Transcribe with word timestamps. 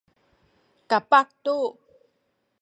kapah 0.89 1.25
tu 1.43 1.57